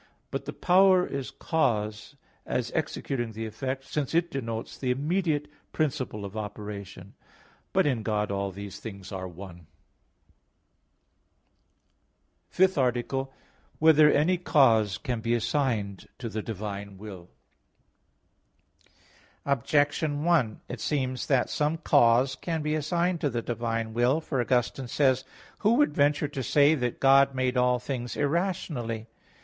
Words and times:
But 0.31 0.45
the 0.45 0.53
power 0.53 1.05
is 1.05 1.29
cause, 1.29 2.15
as 2.43 2.71
executing 2.73 3.33
the 3.33 3.45
effect, 3.45 3.83
since 3.83 4.15
it 4.15 4.31
denotes 4.31 4.75
the 4.75 4.89
immediate 4.89 5.47
principle 5.73 6.25
of 6.25 6.35
operation. 6.35 7.13
But 7.71 7.85
in 7.85 8.01
God 8.01 8.31
all 8.31 8.49
these 8.49 8.79
things 8.79 9.11
are 9.11 9.27
one._______________________ 9.27 9.57
FIFTH 12.49 12.79
ARTICLE 12.79 13.21
[I, 13.21 13.27
Q. 13.27 13.29
19, 13.29 13.37
Art. 13.37 13.73
5] 13.73 13.75
Whether 13.81 14.11
Any 14.11 14.37
Cause 14.39 14.97
Can 14.97 15.19
Be 15.19 15.35
Assigned 15.35 16.07
to 16.17 16.29
the 16.29 16.41
Divine 16.41 16.97
Will? 16.97 17.29
Objection 19.45 20.23
1: 20.23 20.61
It 20.67 20.79
seems 20.81 21.27
that 21.27 21.47
some 21.47 21.77
cause 21.77 22.33
can 22.35 22.63
be 22.63 22.73
assigned 22.73 23.21
to 23.21 23.29
the 23.29 23.43
divine 23.43 23.93
will. 23.93 24.19
For 24.19 24.41
Augustine 24.41 24.87
says 24.87 25.19
(Qq. 25.19 25.25
lxxxiii, 25.25 25.57
46): 25.57 25.57
"Who 25.59 25.73
would 25.75 25.93
venture 25.93 26.27
to 26.27 26.41
say 26.41 26.73
that 26.73 26.99
God 26.99 27.35
made 27.35 27.55
all 27.55 27.77
things 27.77 28.17
irrationally?" 28.17 29.05